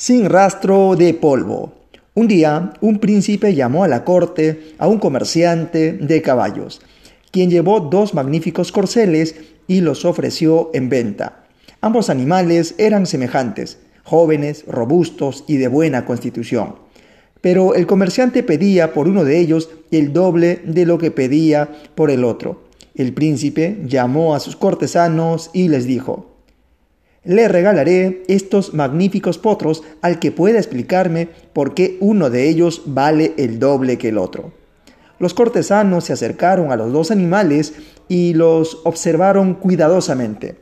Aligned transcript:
sin 0.00 0.30
rastro 0.30 0.96
de 0.96 1.12
polvo. 1.12 1.74
Un 2.14 2.26
día, 2.26 2.72
un 2.80 3.00
príncipe 3.00 3.54
llamó 3.54 3.84
a 3.84 3.88
la 3.88 4.02
corte 4.02 4.72
a 4.78 4.88
un 4.88 4.98
comerciante 4.98 5.92
de 5.92 6.22
caballos, 6.22 6.80
quien 7.30 7.50
llevó 7.50 7.80
dos 7.80 8.14
magníficos 8.14 8.72
corceles 8.72 9.34
y 9.68 9.82
los 9.82 10.06
ofreció 10.06 10.70
en 10.72 10.88
venta. 10.88 11.44
Ambos 11.82 12.08
animales 12.08 12.74
eran 12.78 13.04
semejantes, 13.04 13.76
jóvenes, 14.02 14.64
robustos 14.66 15.44
y 15.46 15.58
de 15.58 15.68
buena 15.68 16.06
constitución. 16.06 16.76
Pero 17.42 17.74
el 17.74 17.86
comerciante 17.86 18.42
pedía 18.42 18.94
por 18.94 19.06
uno 19.06 19.22
de 19.24 19.38
ellos 19.38 19.68
el 19.90 20.14
doble 20.14 20.62
de 20.64 20.86
lo 20.86 20.96
que 20.96 21.10
pedía 21.10 21.68
por 21.94 22.10
el 22.10 22.24
otro. 22.24 22.62
El 22.94 23.12
príncipe 23.12 23.82
llamó 23.84 24.34
a 24.34 24.40
sus 24.40 24.56
cortesanos 24.56 25.50
y 25.52 25.68
les 25.68 25.84
dijo, 25.84 26.29
le 27.24 27.48
regalaré 27.48 28.22
estos 28.28 28.72
magníficos 28.74 29.38
potros 29.38 29.82
al 30.00 30.18
que 30.18 30.32
pueda 30.32 30.58
explicarme 30.58 31.28
por 31.52 31.74
qué 31.74 31.98
uno 32.00 32.30
de 32.30 32.48
ellos 32.48 32.82
vale 32.86 33.34
el 33.36 33.58
doble 33.58 33.98
que 33.98 34.08
el 34.08 34.18
otro. 34.18 34.52
Los 35.18 35.34
cortesanos 35.34 36.04
se 36.04 36.14
acercaron 36.14 36.72
a 36.72 36.76
los 36.76 36.92
dos 36.92 37.10
animales 37.10 37.74
y 38.08 38.32
los 38.32 38.80
observaron 38.84 39.54
cuidadosamente, 39.54 40.56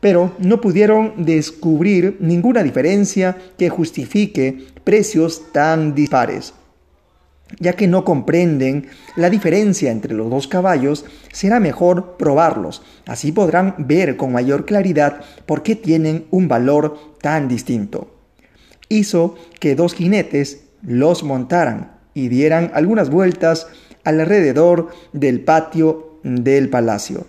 pero 0.00 0.32
no 0.38 0.60
pudieron 0.60 1.24
descubrir 1.24 2.18
ninguna 2.20 2.62
diferencia 2.62 3.38
que 3.56 3.70
justifique 3.70 4.66
precios 4.84 5.50
tan 5.52 5.94
dispares 5.94 6.52
ya 7.58 7.72
que 7.72 7.88
no 7.88 8.04
comprenden 8.04 8.88
la 9.16 9.30
diferencia 9.30 9.90
entre 9.90 10.14
los 10.14 10.30
dos 10.30 10.46
caballos, 10.46 11.04
será 11.32 11.60
mejor 11.60 12.16
probarlos. 12.16 12.82
Así 13.06 13.32
podrán 13.32 13.74
ver 13.78 14.16
con 14.16 14.32
mayor 14.32 14.64
claridad 14.64 15.20
por 15.46 15.62
qué 15.62 15.74
tienen 15.76 16.26
un 16.30 16.48
valor 16.48 16.96
tan 17.20 17.48
distinto. 17.48 18.14
Hizo 18.88 19.36
que 19.58 19.74
dos 19.74 19.94
jinetes 19.94 20.64
los 20.82 21.22
montaran 21.22 21.98
y 22.14 22.28
dieran 22.28 22.70
algunas 22.74 23.10
vueltas 23.10 23.68
alrededor 24.04 24.88
del 25.12 25.40
patio 25.40 26.18
del 26.22 26.68
palacio. 26.68 27.26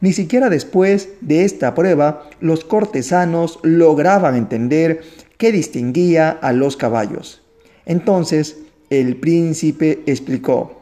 Ni 0.00 0.12
siquiera 0.12 0.48
después 0.48 1.10
de 1.20 1.44
esta 1.44 1.74
prueba 1.74 2.28
los 2.40 2.64
cortesanos 2.64 3.58
lograban 3.62 4.34
entender 4.34 5.02
qué 5.36 5.52
distinguía 5.52 6.30
a 6.30 6.52
los 6.52 6.76
caballos. 6.76 7.42
Entonces 7.84 8.58
el 8.90 9.16
príncipe 9.16 10.00
explicó, 10.06 10.80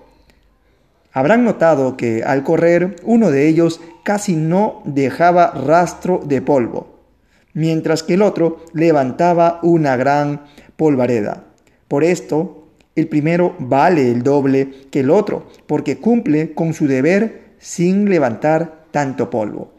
Habrán 1.12 1.44
notado 1.44 1.96
que 1.96 2.22
al 2.22 2.44
correr 2.44 2.96
uno 3.02 3.30
de 3.30 3.48
ellos 3.48 3.80
casi 4.04 4.36
no 4.36 4.82
dejaba 4.84 5.50
rastro 5.50 6.20
de 6.24 6.42
polvo, 6.42 7.00
mientras 7.54 8.02
que 8.02 8.14
el 8.14 8.22
otro 8.22 8.64
levantaba 8.72 9.58
una 9.62 9.96
gran 9.96 10.44
polvareda. 10.76 11.44
Por 11.88 12.04
esto, 12.04 12.68
el 12.94 13.08
primero 13.08 13.56
vale 13.58 14.10
el 14.10 14.22
doble 14.22 14.70
que 14.90 15.00
el 15.00 15.10
otro, 15.10 15.48
porque 15.66 15.98
cumple 15.98 16.54
con 16.54 16.74
su 16.74 16.86
deber 16.86 17.54
sin 17.58 18.08
levantar 18.08 18.84
tanto 18.90 19.30
polvo. 19.30 19.72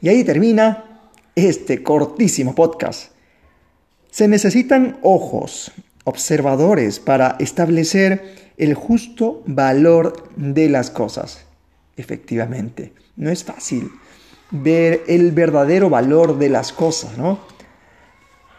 Y 0.00 0.08
ahí 0.08 0.24
termina 0.24 1.00
este 1.34 1.82
cortísimo 1.82 2.54
podcast. 2.54 3.12
Se 4.10 4.28
necesitan 4.28 4.98
ojos, 5.02 5.72
observadores 6.04 7.00
para 7.00 7.36
establecer 7.40 8.52
el 8.56 8.74
justo 8.74 9.42
valor 9.46 10.30
de 10.36 10.68
las 10.68 10.90
cosas. 10.90 11.44
Efectivamente, 11.96 12.92
no 13.16 13.30
es 13.30 13.44
fácil 13.44 13.90
ver 14.50 15.02
el 15.08 15.32
verdadero 15.32 15.90
valor 15.90 16.38
de 16.38 16.48
las 16.48 16.72
cosas, 16.72 17.18
¿no? 17.18 17.38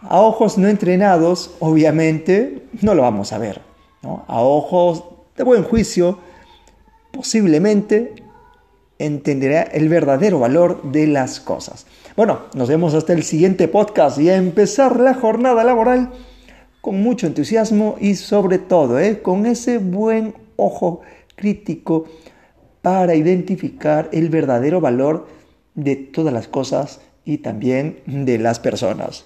A 0.01 0.19
ojos 0.19 0.57
no 0.57 0.67
entrenados, 0.67 1.55
obviamente, 1.59 2.63
no 2.81 2.93
lo 2.93 3.01
vamos 3.01 3.33
a 3.33 3.37
ver. 3.37 3.61
A 4.03 4.41
ojos 4.41 5.03
de 5.35 5.43
buen 5.43 5.63
juicio, 5.63 6.19
posiblemente 7.11 8.13
entenderá 8.99 9.63
el 9.63 9.89
verdadero 9.89 10.39
valor 10.39 10.91
de 10.91 11.07
las 11.07 11.39
cosas. 11.39 11.85
Bueno, 12.15 12.41
nos 12.53 12.69
vemos 12.69 12.93
hasta 12.93 13.13
el 13.13 13.23
siguiente 13.23 13.67
podcast 13.67 14.19
y 14.19 14.29
a 14.29 14.35
empezar 14.35 14.99
la 14.99 15.13
jornada 15.15 15.63
laboral 15.63 16.11
con 16.85 17.01
mucho 17.01 17.25
entusiasmo 17.25 17.95
y 17.99 18.13
sobre 18.13 18.59
todo 18.59 18.99
¿eh? 18.99 19.23
con 19.23 19.47
ese 19.47 19.79
buen 19.79 20.35
ojo 20.55 21.01
crítico 21.35 22.05
para 22.83 23.15
identificar 23.15 24.07
el 24.13 24.29
verdadero 24.29 24.81
valor 24.81 25.25
de 25.73 25.95
todas 25.95 26.31
las 26.31 26.47
cosas 26.47 27.01
y 27.25 27.39
también 27.39 28.03
de 28.05 28.37
las 28.37 28.59
personas. 28.59 29.25